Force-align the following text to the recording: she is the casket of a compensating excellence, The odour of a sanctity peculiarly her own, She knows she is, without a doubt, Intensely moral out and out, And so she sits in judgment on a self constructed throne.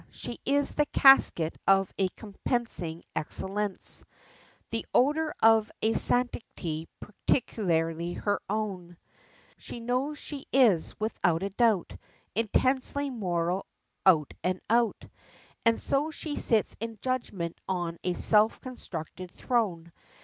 she 0.09 0.39
is 0.45 0.71
the 0.73 0.85
casket 0.87 1.55
of 1.67 1.93
a 1.99 2.09
compensating 2.17 3.03
excellence, 3.15 4.03
The 4.71 4.83
odour 4.95 5.35
of 5.43 5.69
a 5.79 5.93
sanctity 5.93 6.87
peculiarly 7.27 8.13
her 8.13 8.41
own, 8.49 8.97
She 9.57 9.79
knows 9.79 10.17
she 10.17 10.45
is, 10.51 10.99
without 10.99 11.43
a 11.43 11.51
doubt, 11.51 11.95
Intensely 12.33 13.11
moral 13.11 13.67
out 14.03 14.33
and 14.43 14.59
out, 14.71 15.05
And 15.67 15.77
so 15.79 16.09
she 16.09 16.35
sits 16.35 16.75
in 16.79 16.97
judgment 16.99 17.59
on 17.69 17.99
a 18.03 18.13
self 18.15 18.59
constructed 18.59 19.29
throne. 19.29 19.91